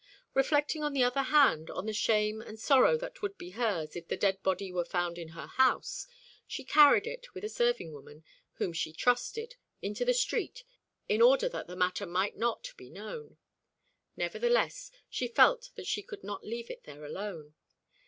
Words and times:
Reflecting, 0.33 0.81
on 0.83 0.93
the 0.93 1.03
other 1.03 1.21
hand, 1.21 1.69
on 1.69 1.85
the 1.85 1.93
shame 1.93 2.41
and 2.41 2.59
sorrow 2.59 2.97
that 2.97 3.21
would 3.21 3.37
be 3.37 3.51
hers 3.51 3.95
if 3.95 4.07
the 4.07 4.17
dead 4.17 4.41
body 4.41 4.71
were 4.71 4.83
found 4.83 5.19
in 5.19 5.27
her 5.37 5.45
house, 5.45 6.07
she 6.47 6.63
carried 6.63 7.05
it, 7.05 7.35
with 7.35 7.43
a 7.43 7.49
serving 7.49 7.93
woman 7.93 8.23
whom 8.53 8.73
she 8.73 8.91
trusted, 8.93 9.57
into 9.79 10.03
the 10.03 10.15
street 10.15 10.63
in 11.07 11.21
order 11.21 11.47
that 11.47 11.67
the 11.67 11.75
matter 11.75 12.07
might 12.07 12.35
not 12.35 12.67
be 12.77 12.89
known. 12.89 13.37
Nevertheless, 14.17 14.89
she 15.07 15.27
felt 15.27 15.69
that 15.75 15.85
she 15.85 16.01
could 16.01 16.23
not 16.23 16.43
leave 16.43 16.71
it 16.71 16.83
there 16.85 17.05
alone. 17.05 17.53